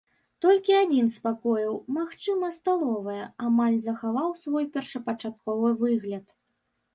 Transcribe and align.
Толькі 0.43 0.71
адзін 0.83 1.09
з 1.15 1.19
пакояў, 1.25 1.75
магчыма 1.97 2.49
сталовая, 2.55 3.25
амаль 3.49 3.77
захаваў 3.87 4.29
свой 4.45 4.65
першапачатковы 4.79 5.69
выгляд. 5.85 6.25